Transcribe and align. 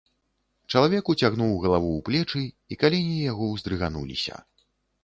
Чалавек 0.73 1.11
уцягнуў 1.13 1.53
галаву 1.65 1.91
ў 1.97 2.01
плечы, 2.09 2.43
і 2.73 2.79
калені 2.87 3.15
яго 3.31 3.53
ўздрыгануліся. 3.55 4.35